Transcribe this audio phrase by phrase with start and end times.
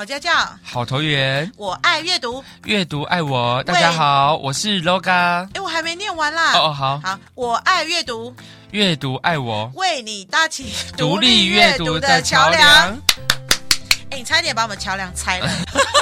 [0.00, 0.30] 好家教，
[0.62, 3.62] 好投缘，我爱阅读，阅读爱我。
[3.64, 5.46] 大家好，我是 Loga。
[5.52, 6.54] 哎，我还没念完啦。
[6.54, 8.34] 哦哦，好，好，我爱阅读，
[8.70, 12.98] 阅读爱我，为你搭起独立阅读的桥梁。
[14.08, 15.50] 哎，你差一点把我们桥梁拆了，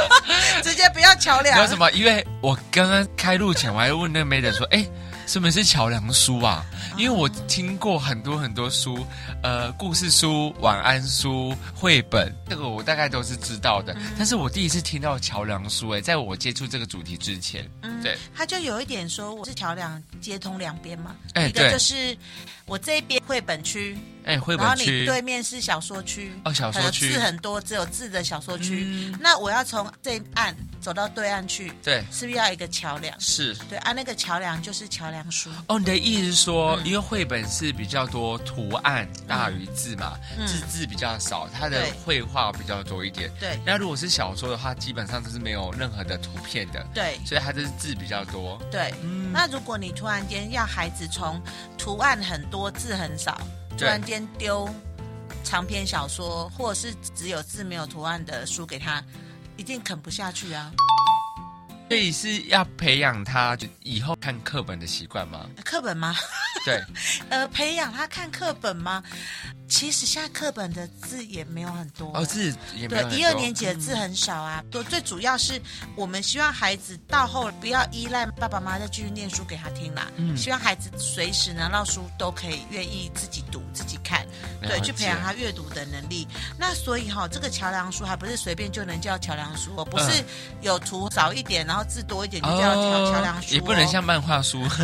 [0.63, 1.61] 直接不要桥梁。
[1.61, 1.91] 为什么？
[1.91, 4.87] 因为我刚刚开录前，我还问那个 Madam 说，哎。
[5.29, 6.65] 什么是桥梁书啊？
[6.97, 9.07] 因为我听过很多很多书，
[9.43, 13.95] 呃，故事书、晚安书、绘本，这个我大概都是知道的。
[14.17, 21.15] 但是我第一次听到桥梁书，哎，在我接触这个主题之前，嗯，对，他就有一点说我是桥梁，接通两边嘛。
[21.35, 22.17] 哎，一个就是
[22.65, 29.11] 我这边绘本区，哎，绘本区，然后你对面是小说区，哦，小说区字很多，只有字的小说区。
[29.19, 33.19] 那我要从这岸走到对岸去，对，是不是要一个桥梁？
[33.19, 35.49] 是对啊，那个桥梁就是桥梁书。
[35.67, 43.31] 哦，你的意思是说，嗯、因为绘本是比较多图案大于字嘛，嗯、字字比较少，它的绘画比较多一点。
[43.41, 46.87] 对，那如果是小说的话，基本上都是没有任何的图片的。
[46.93, 48.61] 对，所以它就是字比较多。
[48.71, 51.41] 对，嗯、那如果你突然间要孩子从
[51.79, 53.41] 图案很多字很少，
[53.79, 54.69] 突然间丢
[55.45, 59.01] 长篇小说，或者是只有字没有图案的书给他，
[59.57, 60.73] 一定啃不下去啊。
[61.89, 65.49] 所以是要培养他就以后看课本的习惯吗？
[65.65, 66.13] 课本吗？
[66.69, 66.85] 对，
[67.31, 69.03] 呃，培养他看课本吗？
[69.69, 73.09] 其实现在课本的字也没有很多哦，字也没有。
[73.11, 74.65] 对，一二年级的字很少啊。
[74.71, 75.61] 对、嗯，最主要是
[75.95, 80.11] 我们希望孩子到后不要依赖爸爸妈妈再继续念书给他听啦。
[80.17, 84.27] 嗯，希望孩子随时拿到书都可以愿意自己读自己看，
[84.63, 86.27] 对，去培养他阅读的能力。
[86.59, 90.25] 那所以哈、哦，这个桥梁书还不是随便就能叫桥梁书，哦，不是
[90.63, 94.67] 有图少一点，然后字多一点就叫桥桥梁书，哦，也不能像漫画书。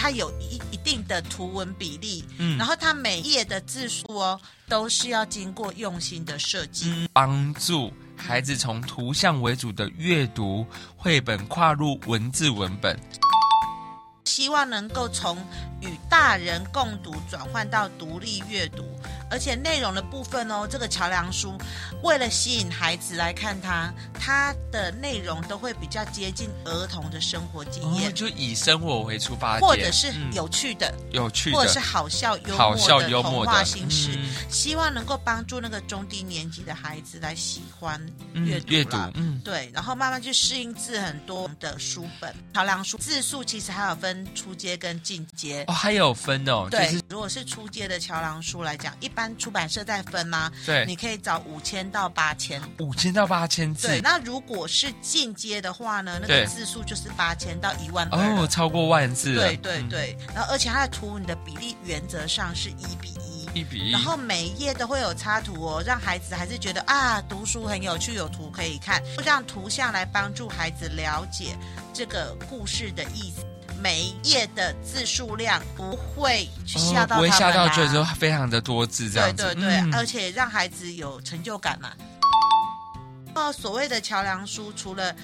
[0.00, 10.64] 它有一一定的图文比例，嗯，然后它每页的字数哦，都是要经过用心的设计，帮助孩子从图像为主的阅读
[10.96, 12.96] 绘本跨入文字文本，
[14.24, 15.36] 希望能够从
[15.80, 18.84] 与大人共读转换到独立阅读。
[19.30, 21.56] 而且内容的部分哦，这个桥梁书
[22.02, 38.00] 为了吸引孩子来看它，它的内容都会比较接近儿童的生活经验，哦、就以生活为出发点，或者是有趣的、嗯、有趣的，或者是好笑幽默的童话形式，嗯、希望能够帮助那个中低年级的孩子来喜欢
[38.32, 38.96] 阅读、嗯、阅读。
[39.14, 42.34] 嗯，对，然后慢慢去适应字很多的书本。
[42.54, 46.66] 桥梁书字数其实还有分初阶跟进阶哦，还有分哦。
[46.70, 49.10] 对，就是、如果是初阶的桥梁书来讲，一。
[49.18, 50.48] 一般出版社在分吗？
[50.64, 53.88] 对，你可以找五千到八千，五千到八千字。
[53.88, 56.20] 对，那如果是进阶的话呢？
[56.22, 59.34] 那个字数就是八千到一万哦，超过万字。
[59.34, 63.90] 对对对，嗯、然后而且它的图你的比例原则上是一比一，一比一。
[63.90, 71.58] 然后每一页都会有插图哦，让孩子还是觉得啊，读书很有趣，有图可以看，让图像来帮助孩子了解
[71.92, 73.44] 这个故事的意思。
[73.80, 79.42] 每一页的字数量不会去吓到他们、啊哦，不会吓到，就是非常的多字这样子。
[79.42, 81.92] 对对对，嗯、而且让孩子有成就感嘛。
[83.34, 85.14] 那，所谓的桥梁书，除了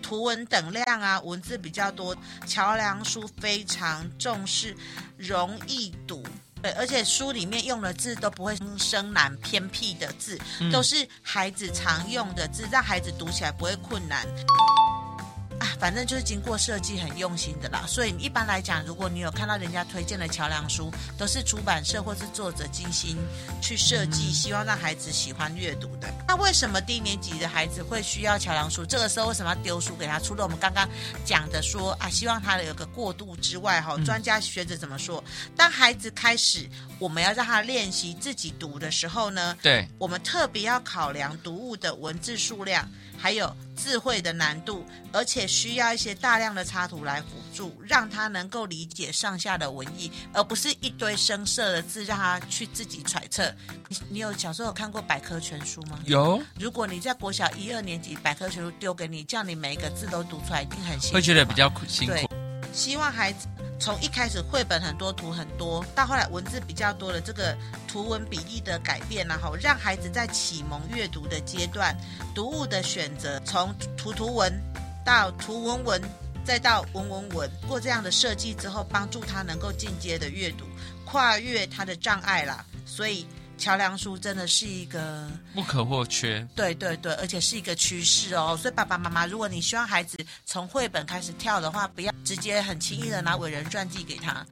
[0.00, 2.16] 图文等量啊，文字比较多，
[2.46, 4.74] 桥梁书非常重视
[5.16, 6.24] 容易读。
[6.62, 14.26] 对，而且书里面用的字都不会生难偏僻的字，嗯、都是孩子常用的字，让孩子读起来不会困难。
[15.58, 23.16] 啊，反正就是经过设计很用心的啦，所以一般来讲，如果你有看到人家推荐的桥梁书，都是出版社或是作者精心
[23.60, 26.08] 去设计，希望让孩子喜欢阅读的。
[26.26, 28.84] 那为什么低年级的孩子会需要桥梁书？
[28.86, 30.20] 这个时候为什么要丢书给他？
[30.20, 30.88] 除了我们刚刚
[31.24, 35.22] 讲的说啊，希望他有个过渡之外，哈，专家学者怎么说？
[35.56, 36.68] 当孩子开始
[36.98, 39.56] 我们要让他练习自己读的时候呢？
[39.60, 42.88] 对，我们特别要考量读物的文字数量。
[43.18, 53.52] 还有智慧的难度，而且需要一些大量的插图来辅助，让他能够理解上下的文意，而不是一堆生涩的字让他去自己揣测。
[53.88, 55.98] 你你有小时候有看过百科全书吗？
[56.04, 56.40] 有。
[56.58, 61.14] 如果你在国小一二年级，百科全书丢给你，叫你每一个字都读出来，一定很辛苦。
[61.14, 62.14] 会觉得比较苦辛苦。
[62.72, 63.48] 希望孩子。
[63.80, 71.96] 从一开始绘本很多图很多，到后来文字比较多的这个图文比例的改变，然后让孩子在启蒙阅读的阶段，
[72.34, 74.52] 读物的选择从图图文
[75.04, 76.02] 到图文文，
[76.44, 80.64] 再到文文文，过这样的设计之后，帮助他能够进阶的阅读，
[81.04, 82.64] 跨越他的障碍啦。
[82.84, 83.26] 所以。
[83.58, 88.56] 桥梁书真的是一个不可或缺，对对对，而且是一个趋势哦。
[88.56, 90.16] 所以爸爸妈妈，如果你希望孩子
[90.46, 94.46] 从绘本开始跳的话，不要直接很轻易的拿伟人传记给他。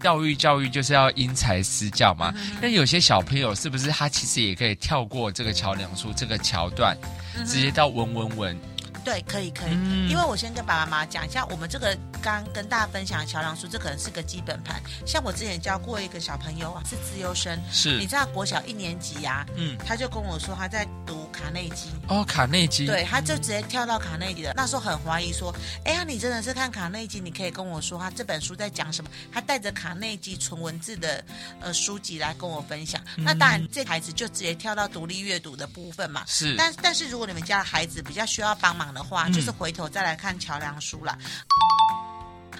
[0.00, 2.34] 教育教育就是要因材施教嘛。
[2.36, 6.98] 嗯、那有些小朋友是不是他其实也可以跳过这个桥梁书这个桥段，
[7.36, 8.60] 嗯、直接到文文文？
[9.04, 14.80] 对，可以可以，嗯、因为我先跟爸爸妈妈讲一下，我们这个刚跟大家分享的桥梁书，这可能是个基本盘。
[15.06, 24.52] 像我之前教过一个小朋友啊，是资优生，是，你知道国小一年级呀、啊，嗯，他就跟我说他在读卡内基，哦，卡内基，对，他就直接跳到卡内基的。
[24.54, 25.52] 那时候很怀疑说，
[25.84, 27.18] 哎呀，你真的是看卡内基？
[27.18, 29.10] 你可以跟我说他这本书在讲什么？
[29.32, 31.24] 他带着卡内基纯文字的
[31.60, 33.02] 呃书籍来跟我分享。
[33.16, 36.22] 嗯、那当然，这孩子就直接跳到独立阅读的部分嘛。
[36.26, 41.16] 是，但但是如果你们家的孩子比较需要帮忙的话，嗯、就是回头再来看桥梁书啦。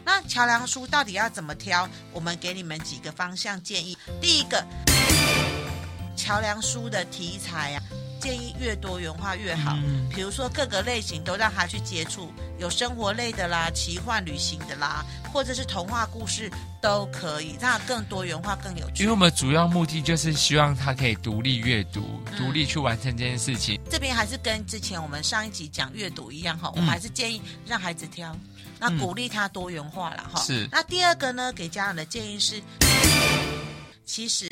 [0.05, 1.89] 那桥梁书到底要怎么挑？
[2.13, 3.97] 我们给你们几个方向建议。
[4.21, 4.65] 第一个，
[6.17, 7.83] 桥梁书的题材啊，
[8.23, 9.77] 建议越多元化越好。
[9.83, 16.49] 嗯、比如说各个类型都让他去接触，有生活类的啦，奇幻旅行的啦，或者是童话故事
[16.81, 19.03] 都可以，让它更多元化、更有趣。
[19.03, 23.75] 因为我们主要目的就是希望他可以独立阅读，独立去完成这件事情。
[23.75, 28.37] 嗯、这边还是跟之前我们上一集讲阅读一样哈，我们还是建议让孩子挑。
[28.79, 30.41] 那鼓励他多元化了哈。
[30.41, 30.69] 是。
[30.71, 32.61] 那第二个呢，给家长的建议是，
[34.05, 34.49] 其实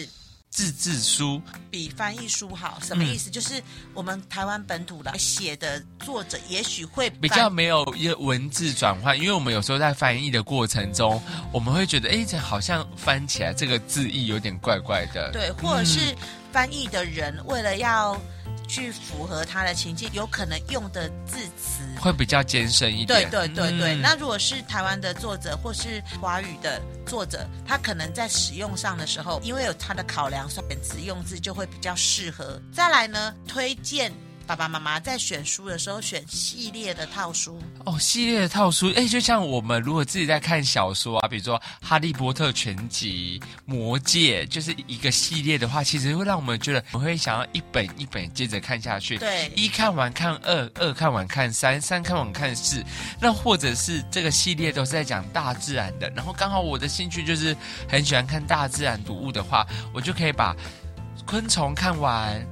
[0.51, 2.79] 自制书比翻译书好。
[2.83, 3.31] 什么意思？
[3.31, 3.63] 嗯、就是
[3.95, 15.31] 我们台湾本土的写的作者，也许会比较没有一个文字转换，因为我们有时候在翻译的过程中，我们会觉得，哎，这好像翻起来这个字义有点怪怪的。
[15.33, 16.15] 对，或者是
[16.53, 18.21] 翻译的人为了要。
[18.71, 23.29] 去符合他的情境，有可能用的字词会比较艰深一点。
[23.29, 32.63] 对对对对，嗯、那如果是台湾的作者或是华语的作者，他可能在使用上的时候，因为有他的考量，选词用字就会比较适合。
[32.73, 34.13] 再来呢，推荐。
[34.51, 49.17] 爸爸妈妈在选书的时候选系列的套书哦，系列的套书，哎，就像我们如果自己在看小说啊，比如说《哈利波特》全集、《魔戒》，就是一个系列的话，其实会让我们觉得我会想要一本一本接着看下去。
[49.19, 52.85] 对，一看完看二，二看完看三，三看完看四。
[53.21, 57.57] 那或者是这个系列都是在讲大自然的，然后刚好我的兴趣就是
[57.89, 59.65] 很喜欢看大自然读物的话，
[59.95, 60.57] 我就可以把
[61.25, 62.45] 昆虫看完。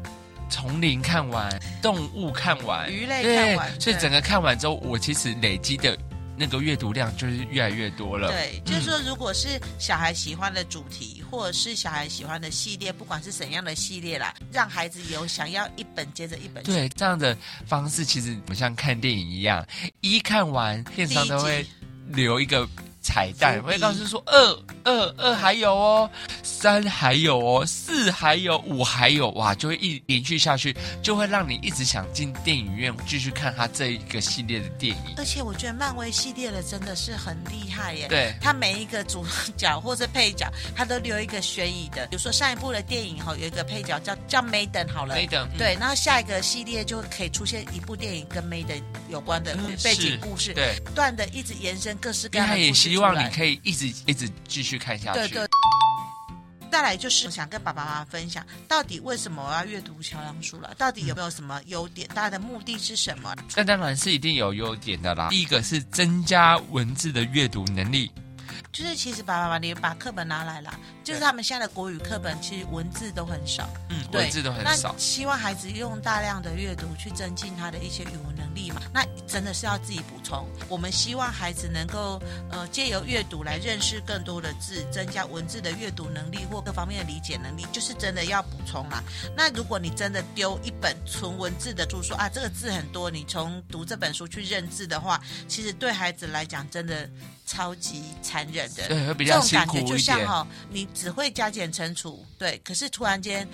[0.48, 1.48] 丛林看完，
[1.82, 5.96] 动物看完，鱼类看完，所以整个看完之后，我其实累积的
[6.36, 8.28] 那个阅读量就是越来越多了。
[8.28, 16.62] 对，就是说，如果是小孩喜欢的主题，或者是小孩喜欢的系列，不管是怎样的系列啦，让孩子有想要一本接着一本。
[16.64, 17.36] 对，这样的
[17.66, 19.66] 方式其实不像看电影一样，
[20.00, 21.66] 一看完，电视上都会
[22.08, 22.68] 留一个。
[23.00, 26.10] 彩蛋，我会告诉说二二二还有哦，
[26.60, 35.14] 三还有哦，四还有，五还有，哇，就会一连续下去，就会让你一直想进电影院继续看他这一个系列的电影。
[35.16, 39.24] 而且我觉得漫威系列的真的是很厉害耶，对，他每一个主
[39.56, 42.04] 角或者配角，他都留一个悬疑的。
[42.08, 52.74] 比如说上一部的电影哈，有一个配角叫叫 Maiden 好了，Maiden，对，然后下一个系列就可以出现一部电影跟 Maiden 有关的背景故事，对，不断的一直延伸各式各样的故事。
[52.74, 55.20] 希望你可以一直一直继续看下去。
[55.20, 55.48] 对对。
[56.78, 60.72] 再来就是想跟爸爸妈妈分享，到底为什么我要阅读桥梁书了？
[60.78, 62.08] 到底有没有什么优点？
[62.14, 63.34] 大家的目的是什么？
[63.56, 65.26] 那当然是一定有优点的啦。
[65.28, 68.08] 第一个是增加文字的阅读能力。
[68.70, 70.72] 就是其实爸爸妈妈，你把课本拿来了，
[71.08, 74.92] 就是他们现在的国语课本其实文字都很少，嗯，文字都很少。
[74.92, 78.82] 那希望孩子用大量的阅读去增进他的一些语文能力嘛。
[78.92, 80.46] 那真的是要自己补充。
[80.68, 89.02] 我们希望孩子能够呃借由阅读来认识更多的字，增加文字的阅读能力或各方面的理解能力，就是真的要补充啦。
[89.34, 97.08] 那如果你真的丢一本纯文字的书，说啊这个字很多，你从读这本书去认字的话，其实对孩子来讲真的
[97.46, 98.86] 超级残忍的。
[98.88, 99.86] 对，会比较辛苦一点。
[99.86, 103.46] 这种感觉就像哈、哦，你只会加减乘除，对，可是突然间，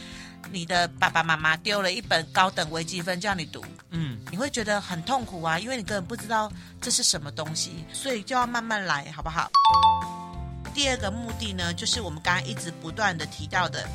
[0.51, 9.51] 你的爸爸妈妈丢了一本高等微积分叫你读，嗯，你会觉得很痛苦啊，因为你根本不知道这是什么东西，所以就要慢慢来，好不好？
[10.75, 13.87] 第二个目的呢，就是我们刚刚一直不断的提到的。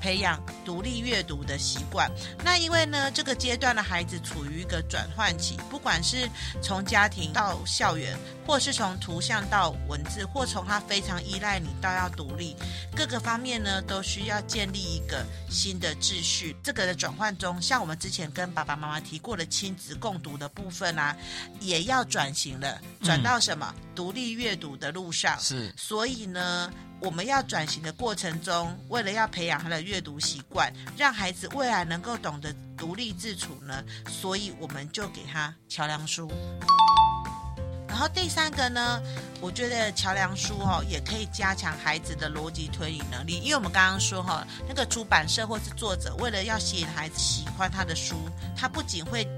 [0.00, 2.10] 培养独立阅读的习惯。
[2.42, 6.26] 那因为呢，这个阶段的孩子处于一个转换期，不管是
[6.62, 8.16] 从家庭到校园，
[8.50, 12.56] 或是从图像到文字，或从他非常依赖你到要独立，
[12.96, 16.56] 各个方面呢，都需要建立一个新的秩序。
[16.60, 21.16] 这个的转换中，像我们之前跟爸爸妈妈提过的亲子共读的部分啊，
[21.60, 23.72] 也要转型了，转到什么？
[23.72, 25.38] 嗯、独立阅读的路上。
[25.38, 26.72] 是，所以呢。
[27.02, 36.30] 我们要转型的过程中，为了要培养他的阅读习惯，让孩子未来能够懂得独立自处呢，所以我们就给他桥梁书。
[38.00, 38.98] 然后第三个呢，
[39.42, 48.16] 我觉得桥梁书哦也可以加强孩子的逻辑推理能力，因为我们刚刚说哈，那个出版社或是作者为了要吸引孩子喜欢他的书，
[48.56, 49.28] 他不仅会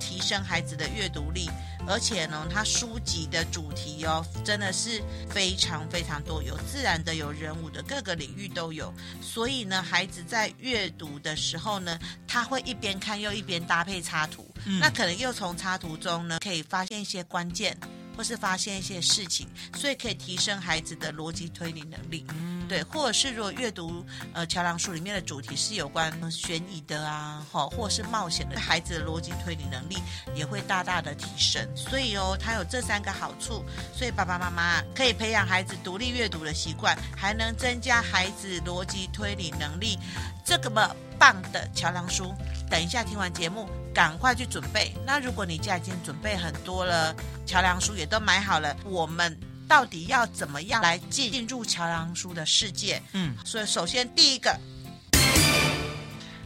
[0.00, 1.48] 提升孩子的阅读力，
[1.86, 8.92] 而且呢，他书籍的主题哦真的是非常非常多，有自然的，有人物的，各个领域都有。
[9.22, 11.96] 所以呢，孩子在阅读的时候呢，
[12.26, 17.78] 他会一边看又一边搭配插图，嗯、那可能又从插图中呢可以发现一些关键。
[18.18, 19.46] 或是发现一些事情，
[19.76, 22.26] 所以可以提升孩子的逻辑推理能力。
[22.30, 29.98] 嗯，对，或者是如果阅读呃桥梁书里面的主题是有关悬疑的啊，好，或者是冒险的，孩子的逻辑推理能力
[30.34, 31.64] 也会大大的提升。
[31.76, 39.96] 所以哦，它有这三个好处，所以爸爸妈妈可以培养孩子独立阅读的习惯，还能增加孩子逻辑推理能力。
[40.44, 42.34] 这个么棒的桥梁书，
[42.68, 43.68] 等一下听完节目。
[43.94, 44.92] 赶快去准备。
[45.06, 47.14] 那如果你家已经准备很多了，
[47.46, 53.02] 桥梁书也都买好了，我们到底要怎么样来进入桥梁书的世界？
[53.12, 54.58] 嗯，所以首先第一个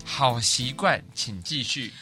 [0.04, 1.92] 好习惯，请继续。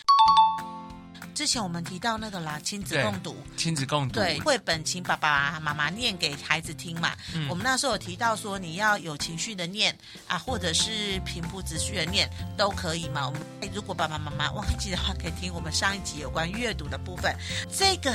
[1.41, 7.17] 之前我们提到那个啦，亲子共读，亲子共读，对，绘本请爸爸妈妈念给孩子听嘛。
[7.33, 9.97] 嗯，我们那时候有提到说，你要有情绪的念
[10.29, 12.29] 啊，或者是平铺直叙的念
[12.59, 13.27] 都可以嘛。
[13.27, 13.41] 我们
[13.73, 17.35] 如果爸爸妈妈忘记的话，可以听我们上一集有关阅读的部分。
[17.75, 18.15] 这个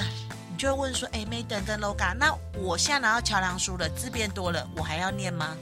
[0.52, 5.58] 你就会问说，哎，Maiden 跟 Loga，那我现在拿到桥梁书了，字变多了，我还要念吗？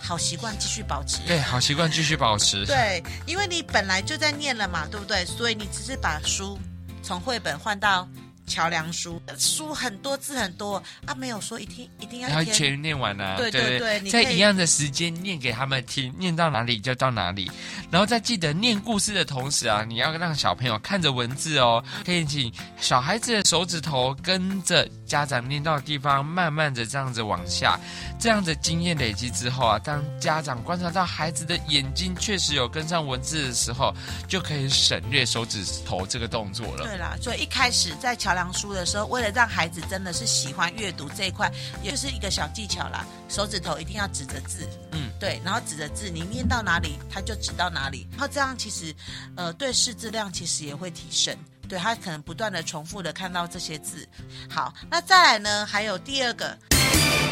[0.00, 1.18] 好习惯继续保持。
[1.24, 2.66] 对，好习惯继续保持。
[2.66, 5.24] 对，因为你本来就在念了嘛，对不对？
[5.24, 6.58] 所以你只是把书。
[7.06, 8.08] 从绘本换到
[8.46, 13.36] 桥梁书，书很多字很多啊，没有说一定一定要要全念完啊。
[13.36, 17.50] 对对对，在一样的时间念给他们听，念到哪里就到哪里，
[17.90, 24.88] 然后再记得念故事的同时啊，你要让小朋友看着文字哦，可以请小孩子的手指头跟着。
[25.06, 27.78] 家长念到的地方，慢慢的这样子往下，
[28.18, 33.94] 这样的经验累积之后啊，当家长观察到孩子的眼睛确实有跟上文字的时候，
[34.26, 36.82] 就可以省略手指头这个动作了。
[36.82, 41.50] 对啦，所以一开始在桥梁书的时候，为了让孩子真的是喜欢阅读这一块，
[41.82, 48.94] 也就是一个小技巧啦，手指头一定要指着字，嗯，对，然后指着字，你念到哪里，他就指到哪里，然后这样其实，
[49.36, 51.34] 呃，对识字量其实也会提升。
[51.66, 54.06] 对，他可能不断的重复的看到这些字。
[54.50, 55.64] 好，那再来呢？
[55.64, 57.25] 还有第二个，我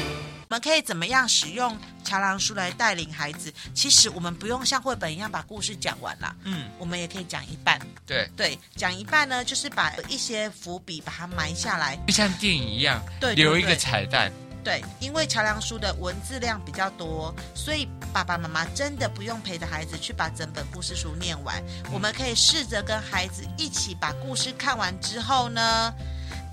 [0.55, 3.53] 们可以怎么样使用桥梁书来带领孩子？
[3.75, 7.77] 其实我们不用像绘本一样把故事讲完了，嗯，我们也可以讲一半。
[8.07, 14.31] 对对，讲一半呢，就是把一些伏笔把它埋下来，就像电影一样，对，留一个彩蛋。
[14.63, 21.61] 对，因为桥梁书的文字量比较多，所以爸爸妈妈真的不用陪着孩子去把整本故事书念完。
[21.87, 25.93] 嗯、我们可以试着跟孩子一起把故事看完之后呢，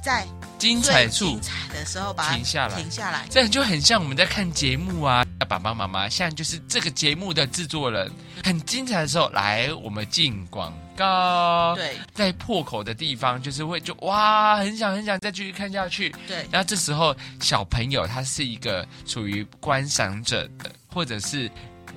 [0.04, 0.26] 在
[0.62, 5.26] 精彩处精彩的时候把它停下来，停下来，这样就很像我们在看节目啊。
[5.50, 8.10] 爸爸妈妈现在就是这个节目的制作人，
[8.44, 11.76] 很精彩的时候，来我们进广告。
[11.76, 16.14] 对，在破口的地方，就是会就哇，很想很想再继续看下去。
[16.28, 21.50] 对，然后这时候小朋友他是一个处于观赏者的，或者是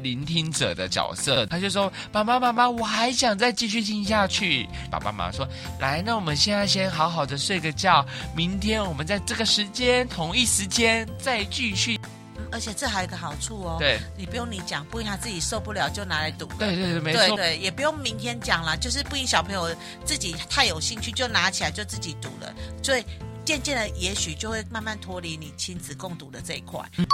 [0.02, 5.48] 聆听者的角色，他就说：“爸爸妈妈，我还想再继续听下去。”爸爸妈妈说
[5.80, 8.04] ：“来，那我们现在先好好的睡个觉，
[8.36, 11.98] 明天我们在这个时间同一时间再继续。”
[12.52, 16.46] 而且这还有一个好处哦，对，你不用你讲，不一定他自己受不了就拿来读。
[16.56, 17.36] 对对对，没错。
[17.36, 19.74] 对对，也不用明天讲了，就是不一定小朋友
[20.04, 23.04] 自己太有兴趣就拿起来就自己读了，所以
[23.44, 26.80] 渐渐的也许就会慢慢脱离你亲子共读的这一块。
[26.98, 27.04] 嗯、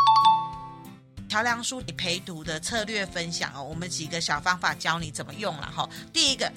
[1.30, 5.88] 桥梁书你陪读的策略分享哦，我们几个小方法教你怎么用了哈。
[6.12, 6.52] 第一个，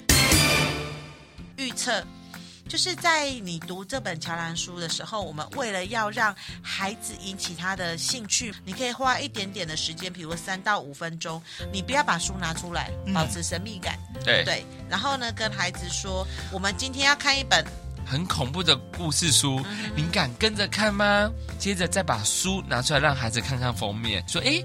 [1.56, 2.04] 预测。
[2.66, 11.40] 就是在你读这本桥梁书的时候，我们为了要让孩子引起他的兴趣，你可以花一点点的时间，比如三到五分钟，
[11.70, 13.96] 你不要把书拿出来，保持神秘感。
[14.14, 17.62] 嗯、对对，然后呢，跟孩子说，我们今天要看一本
[18.04, 21.30] 很恐怖的故事书，嗯、你敢跟着看吗？
[21.58, 24.64] 接着再把书拿出来，让孩子看看封面，说：“诶，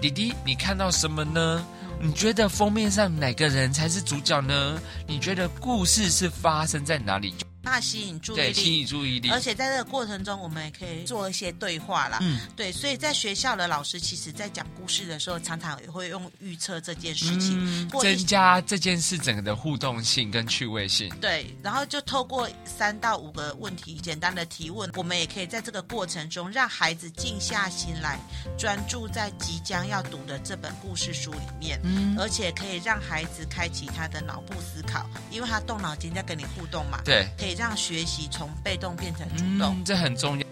[0.00, 1.64] 弟弟，你看到什么呢？”
[2.00, 4.80] 你觉得封面上哪个人才是主角呢？
[5.04, 7.34] 你觉得故事是发生在哪里？
[7.68, 9.30] 那吸引注意力，对，吸引注意力。
[9.30, 12.18] 而且在这个过程中，我们也可以做一些对话啦。
[12.22, 21.12] 嗯，对，所以在学校的老师，其实在讲故事的时候，常常也会用预测这件事情，嗯、增加这件事整个的互动性跟趣味性。
[21.20, 28.18] 对，然后就透过三到五个问题简单的提问，我们也可以在这个过程中让孩子静下心来，
[28.58, 31.78] 专注在即将要读的这本故事书里面。
[31.84, 37.02] 嗯，而且可以让孩子开启他的脑部思考，因为他动脑筋在跟你互动嘛。
[37.04, 37.57] 对，可以。
[37.58, 40.46] 让学习从被动变成主动，嗯，这很重要。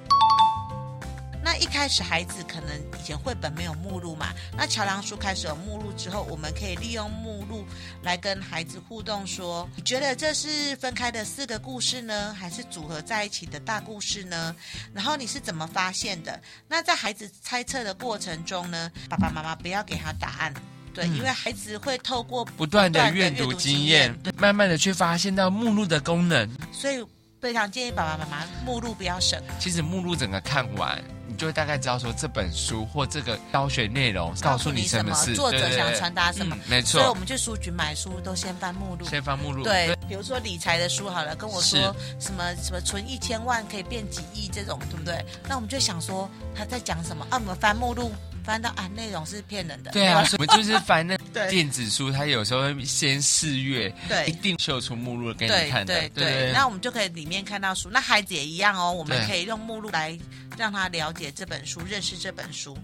[1.44, 7.64] 那一开始孩子可能以前绘本没有目录嘛，那桥梁书开始有目录之后，我们可以利用目录
[8.02, 14.56] 来跟孩子互动说，说你觉得这是分开的四个故事呢，还是组合在一起的大故事呢？
[14.92, 16.42] 然后你是怎么发现的？
[16.66, 20.52] 那在孩子猜测的过程中呢，爸爸妈妈不要给他答案，
[20.96, 27.04] 对，嗯、因为孩子会透过不断的阅读经验，慢慢的去发现到目录的功能，所以
[27.40, 29.40] 非常建议爸爸妈妈目录不要省。
[29.60, 31.00] 其实目录整个看完。
[31.28, 37.00] 你就会大概知道说这本书或这个教学内容告诉你什么事，作者想传达什么，没错。
[37.00, 39.64] 所以我们去书局买书都先翻目录，先翻目录。
[39.64, 45.26] 对，比如说理财的书好了，跟我说什么什么存一千万可以变几亿这种，对不对？
[45.48, 47.36] 那我们就想说他在讲什么啊？
[47.36, 48.12] 我们翻目录
[48.46, 49.90] 翻到啊，内容是骗人的。
[49.90, 51.16] 对啊，我们就是翻那
[51.50, 55.92] 电子书，它有时候会先试阅，对，一定秀出目录给你看的。
[55.92, 57.90] 对对，那我们就可以里面看到书。
[57.90, 60.16] 那孩子也一样哦，我们可以用目录来。
[60.56, 62.74] 让他了解这本书，认识这本书。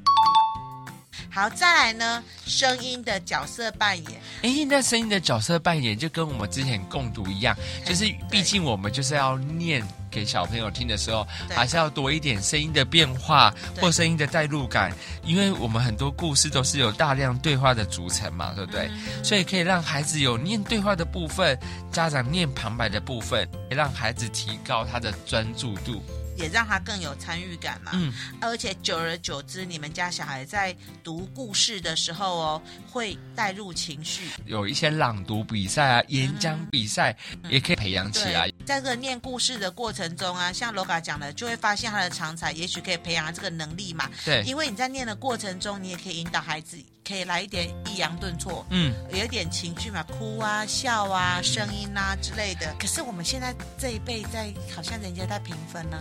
[1.35, 4.21] 好，再来呢，声音的角色扮演。
[4.43, 14.93] 哎，那声音的角色扮演就跟我们之前共读一样，就是毕竟我们就是要念给小朋友听的时候，还是要多一点声音的变化或声音的代入感，
[15.25, 18.91] 因为我们很多故事都是有大量对话的组成嘛，对不对？
[18.93, 21.59] 嗯、所以可以让孩子有念对话的部分，
[21.91, 26.03] 家长念旁白的部分，也让孩子提高他的专注度。
[26.37, 37.17] 也让他更有参与感嘛，嗯，而且久而久之，你们家小孩在读故事的时候哦，会带入情绪，有一些朗读比赛啊、演讲比赛，
[37.49, 38.51] 也可以培养起来。
[38.64, 44.09] 在这个念故事的过程中啊，像罗嘎讲的，就会发现他的长才，也许可以培养他这个能力嘛。
[44.25, 46.76] 对，因为你在念的过程中，你也可以引导孩子，
[47.07, 52.75] 可以来一点抑扬顿挫，嗯，有一点情绪嘛，哭啊、笑啊、声音啊之类的。
[52.78, 55.99] 可是我们现在这一辈在，好像人家在评分呢，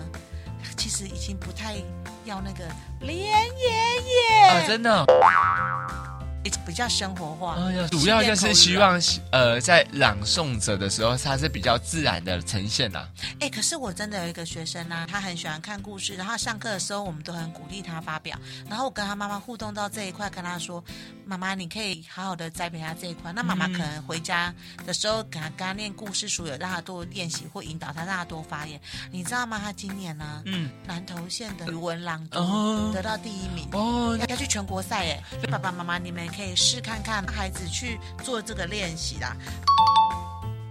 [0.77, 1.75] 其实已经不太
[2.25, 2.65] 要那个
[2.99, 5.05] 连爷爷啊，真的。
[6.65, 7.57] 比较生活化，
[7.91, 8.99] 主要就是希望，
[9.31, 13.07] 呃，在朗诵者的时候，他是比较自然的呈现呐。
[13.39, 18.37] 哎，可是我真的有一个学生呢、啊，他很喜欢看故事，然后上课的时候，我们都很鼓励他发表。
[18.69, 20.83] 然后我跟他妈妈互动到这一块，跟他说
[21.25, 24.53] ：“妈妈，你可以好好的栽培他这一块。”那妈妈可能回家
[24.85, 28.79] 的时候，给他跟他念故事书，有让他多练习或引导他，让他多发言。
[29.11, 29.59] 你知道吗？
[29.63, 35.23] 他今年呢、啊，嗯，南投县的语文朗读得到第一名哦，要要去全国赛哎。
[35.51, 36.30] 爸爸妈妈，你们。
[36.31, 39.35] 可以试看看孩子去做这个练习啦。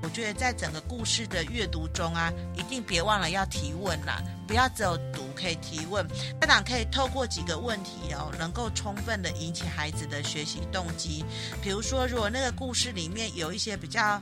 [0.03, 6.07] 我觉得在整个故事的阅读中啊，一定别忘了要提问啦，不要只有读可以提问。
[6.40, 11.25] 家长可以透过几个问题哦，能够充分的引起孩子的学习动机。
[11.62, 14.20] 比如说，如果那个故事里面有一些比较。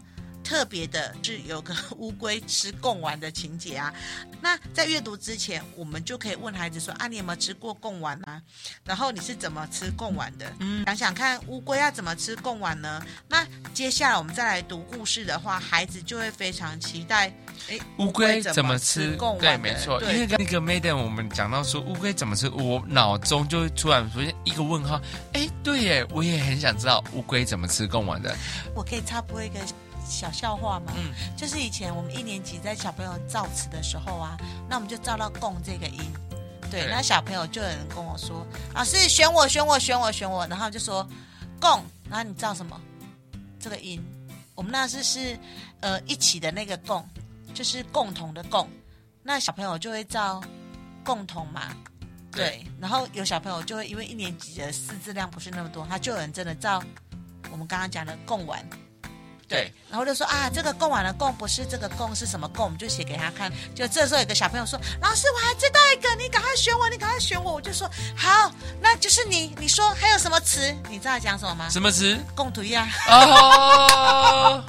[0.48, 3.92] 特别的是有个 乌龟吃贡丸的情节啊，
[4.40, 8.40] 那在阅读之前，我们就可以问孩子说：啊，你有没有吃过贡丸啊？
[8.82, 10.50] 然后你是怎么吃贡丸的？
[10.60, 13.04] 嗯，想想看，乌龟要怎么吃贡丸呢？
[13.28, 17.30] 那接下来我们再来读故事的话，孩子就会非常期待。
[17.68, 19.40] 哎，乌龟怎么吃贡丸？
[19.40, 20.00] 对，没错。
[20.00, 24.98] 因为那个 Maiden 我们讲到说乌龟怎么吃，我脑中就会突然出现一个问号。
[25.34, 28.34] 哎，对耶，我也很想知道乌龟怎么吃贡丸的。
[28.74, 29.58] 我可以插播一个。
[30.08, 34.36] 小笑话吗，嗯，就是以前我们一年级在小朋友造词的时候啊，
[34.68, 36.00] 那我们就造到“共”这个音，
[36.70, 41.06] 对，那小朋友就有人跟我说：“老师选我，选我，选我，选我。”然后就说
[41.60, 42.80] “共”，然后你造什么？
[43.60, 44.02] 这个音，
[44.54, 45.38] 我们那是是
[45.80, 47.06] 呃一起的那个“共”，
[47.52, 48.68] 就是共同的“共”。
[49.22, 50.42] 那小朋友就会造
[51.04, 51.76] “共同”嘛，
[52.32, 52.64] 对。
[52.80, 56.82] 然后有小朋友就会因为一年级的识字量不是那么多，他就有人真的造
[57.50, 58.64] 我们刚刚讲的“共玩”。
[59.48, 62.66] 对，然后就说啊，这个供完了供不是这个供是什么供？
[62.66, 63.50] 我们就写给他看。
[63.74, 69.56] 就这时候有个小朋友说：“老师，我还知道一个，你赶快选我，你赶快选我。”我就说：“好，那就是你。
[69.58, 70.76] 你说还有什么词？
[70.90, 71.66] 你知道讲什么吗？
[71.70, 72.18] 什么词？
[72.34, 72.86] 共图呀。
[73.08, 74.62] 哦，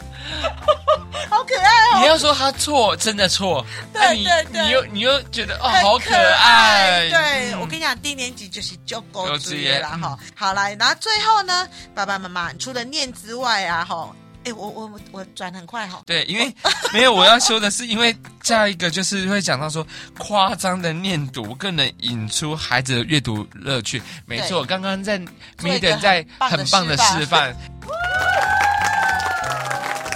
[1.30, 2.00] 好可爱哦！
[2.00, 3.66] 你要说他错，真的错。
[3.94, 7.10] 对对对，你又你又觉得哦，好可爱。
[7.10, 10.18] 对，我跟你讲，低年级就是就够职业了哈。
[10.36, 14.10] 好来，然后最后呢，爸爸妈妈除了念之外啊，哈。
[14.46, 16.02] 哎，我我我转很快哈。
[16.06, 16.54] 对，因为
[16.94, 19.86] 没有我要说的是，因为下一个就是会讲到说，
[20.18, 24.02] 夸张的念读更能引出孩子的阅读乐趣。
[24.26, 25.20] 没错，刚刚在
[25.60, 27.56] Madam 在很棒的，示范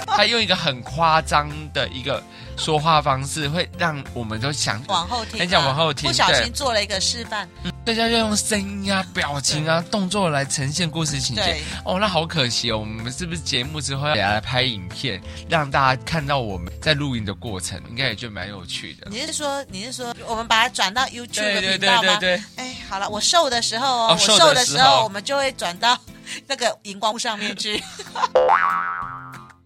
[0.06, 2.22] 他用一个很夸张的一个
[2.56, 7.48] 说话方式，会让我们都想往后听，很想往后听，不小心做了一个示范。
[7.84, 11.60] 大家要用声音啊、表情啊、动作来呈现故事情节。
[11.84, 19.08] 哦，那好可惜哦，我们是不是节目之后要给大家拍影片，让大家看到我们在录音的过程，应该也就蛮有趣的。
[19.10, 22.16] 你是说，你是说，我们把它转到 YouTube 的频道吗？
[22.18, 22.42] 对对对对对。
[22.56, 25.98] 哎，好了，我瘦的时候哦，我瘦的时候，我们就会转到
[26.46, 27.82] 那个荧光幕上面去。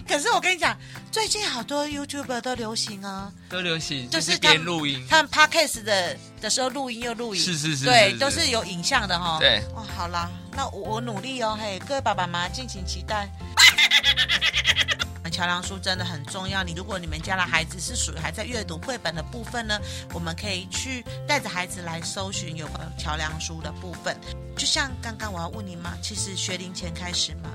[0.09, 0.77] 可是我跟你讲，
[1.13, 9.39] 最近好多 YouTuber 都流行啊，都流行，就是边录音，他们 Podcast 的的时候录音又录影，是是是，对，都是有影像的哈。
[9.39, 13.29] 对，哦，好啦，那我我努力哦，嘿，各位爸爸妈妈敬请期待。
[15.31, 19.79] 桥梁书真的很重要，你如果你们家的孩子是属于还在阅读绘本的部分呢，
[20.15, 24.19] 我们可以去带着孩子来搜寻有关桥梁书的部分。
[24.57, 27.51] 就像刚刚我要问你嘛，其实学龄前开始吗？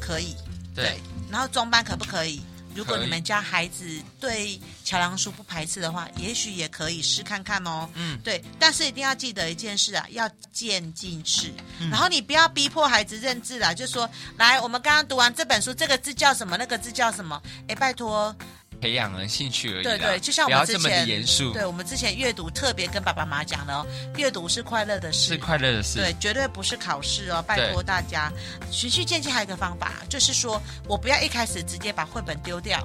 [0.00, 0.36] 可以，
[0.74, 1.00] 对。
[1.30, 2.42] 然后中班可不可以？
[2.74, 3.84] 如果你们家孩子
[4.18, 7.86] 对桥梁书不排斥的话，也许也可以试看看哦。
[7.92, 8.42] 嗯，对。
[8.58, 11.52] 但是一定要记得一件事啊，要渐进式。
[11.80, 14.08] 嗯、然后你不要逼迫孩子认字啦，就说
[14.38, 16.56] 来，我们刚刚读完这本书，这个字叫什么？
[16.56, 17.42] 那个字叫什么？
[17.68, 18.34] 哎，拜托。
[18.82, 19.84] 培养了兴趣而已。
[19.84, 21.52] 对对，就像我们之前，不要这么严肃。
[21.52, 26.00] 对，我们之前阅读特别跟爸爸妈妈讲的哦，阅读是快乐的事，是快乐的事。
[26.00, 28.32] 对，绝对不是考试哦，拜托大家。
[28.72, 32.82] 循序渐进还有一个方法，就是说我不要一开始直接把绘本丢掉，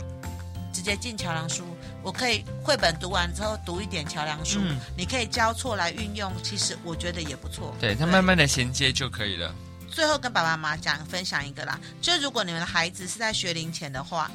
[0.72, 1.66] 直接进桥梁书。
[2.04, 7.76] 我可以绘本读完之后读一点桥梁书，嗯、你可以交错来运用，其实我觉得也不错。
[7.82, 9.54] 对，它慢慢的衔接就可以了。
[9.92, 14.30] 最后跟爸爸妈妈讲分享一个啦，就如果你们的孩子是在学龄前的话，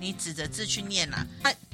[0.00, 1.26] 你指着字去念啦。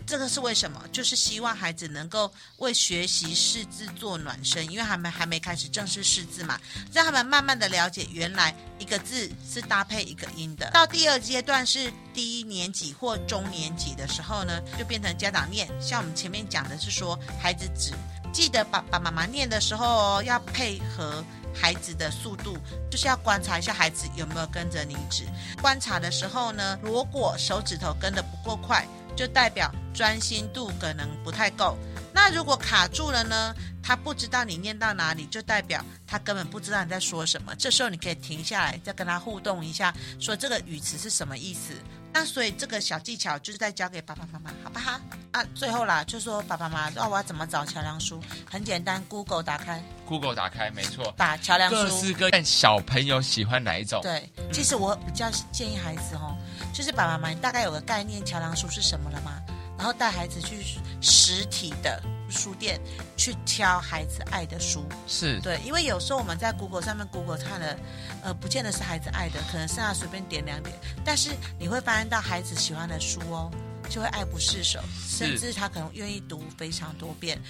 [0.07, 0.79] 这个是为什么？
[0.93, 6.61] 就是希望孩子能够为学习识字做暖身，因为他们还没开始正式识字嘛，
[6.93, 10.71] 让他们慢慢的了解原来一个字是搭配一个音的。
[10.73, 15.67] 到第二阶段是低年级或中年级的时候呢，就变成家长念。
[15.81, 17.95] 像我们前面讲的是说，孩子只
[18.31, 22.59] 记得爸爸妈妈念的时候哦要配合孩子的速度，
[22.91, 25.25] 就是要观察一下孩子有没有跟着你指。
[25.63, 28.85] 观察的时候呢，如果手指头跟的不够快。
[29.17, 31.79] 就代表专心度可能不太够。
[32.15, 33.55] 那如果卡住了呢？
[33.87, 37.55] 他不知道你念到哪里，就代表他根本不知道你在说什么。
[37.57, 41.75] 这时候你可以停下来，再跟他互动一下，说这个语词是什么意思。
[42.11, 44.99] 那所以这个小技巧就是在教给爸爸妈妈，好不好？
[45.33, 48.19] 啊，最后啦，就说爸爸妈妈，哦，我要怎么找桥梁书？
[48.51, 51.77] 很简单，Google 打开，Google 打开，没错，打桥梁书。
[51.77, 54.01] 各式各样，小朋友喜欢哪一种？
[54.01, 56.35] 对，其实我比较建议孩子哦，
[56.73, 59.43] 就是爸爸妈妈，你大概有个概念，桥梁书是什么了吗？
[59.77, 62.81] 然后带孩子去实体的书店
[63.17, 67.77] 去挑孩子爱的书，是对，因为有时候我们在 Google 上面 Google 看了，
[68.23, 73.51] 呃，不见得是孩子爱的，可能是他随便点两点，但是你会发现到孩子喜欢的书哦，
[73.89, 77.41] 就会爱不释手，甚至他可能愿意读非常多遍。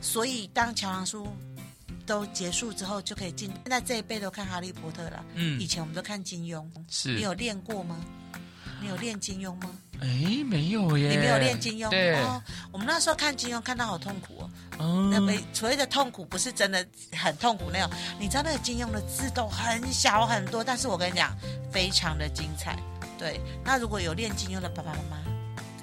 [0.00, 1.26] 所以当桥梁书
[2.06, 3.50] 都结束之后，就可以进。
[3.62, 7.96] 现在这一辈都看哈利波特了，嗯，以前我们都看金庸，是你有练过吗？
[8.80, 9.70] 你有练金庸吗？
[10.02, 11.10] 哎，没有耶！
[11.10, 11.88] 你没有练金庸？
[11.88, 14.50] 对、哦，我们那时候看金庸看到好痛苦哦。
[14.80, 16.84] 嗯，那没所谓的痛苦，不是真的
[17.16, 17.88] 很痛苦那种。
[18.18, 21.32] 你知道那个金庸的字都很小很多，但是我跟你讲，
[21.70, 22.76] 非常的精彩。
[23.16, 25.18] 对，那如果有练金庸的爸爸妈妈，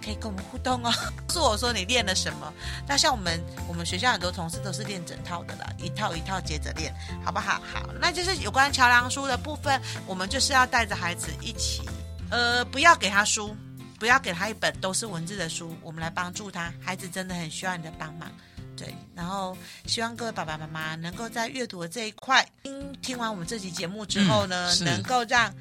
[0.03, 0.91] 可以跟我们互动哦，
[1.25, 2.53] 告诉我说你练了什么。
[2.86, 7.62] 那像我们我们学校很多同事都是练整套的啦，一套一套接着练，好不好？
[7.73, 11.88] 好，那就是有关桥梁书的部分，我们就是要带着孩子一起。
[12.32, 13.55] 呃，不要给他书，
[13.99, 16.71] 不要给他一本都是文字的书，我们来帮助他。
[16.81, 18.31] 孩子真的很需要你的帮忙，
[18.77, 18.95] 对。
[19.13, 25.53] 然后希望各位爸爸妈妈能够在阅读的这一块，听听完我们这期节目之后呢，嗯、能够让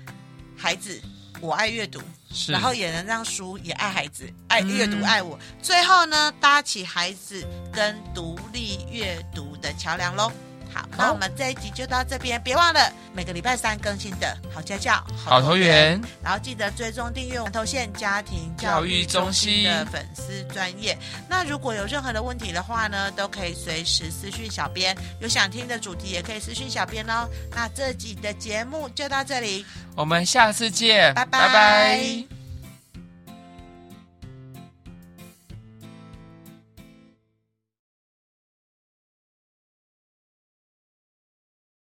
[0.57, 1.03] 孩子
[1.41, 2.01] 我爱阅读，
[2.49, 5.37] 然后也能让书也爱孩子，爱阅读爱我。
[5.39, 10.33] 嗯、最后呢，搭起孩子跟独立阅读的桥梁喽。
[10.73, 20.97] 好，那我们这一集就到这边，别忘了每个礼拜三更新的好家教、好投缘，然后记得追踪订阅南投县家庭教育中心的粉丝专业。
[21.29, 27.29] 那如果有任何的问题的话呢，都可以随时私讯小编，有想听的主题也可以私讯小编哦。
[27.51, 31.13] 那这集的节目就到这里，我们下次见。
[31.15, 32.38] 拜拜。